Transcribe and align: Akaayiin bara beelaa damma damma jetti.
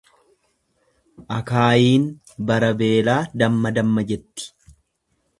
Akaayiin 1.35 2.07
bara 2.51 2.69
beelaa 2.79 3.19
damma 3.43 3.73
damma 3.79 4.05
jetti. 4.13 4.49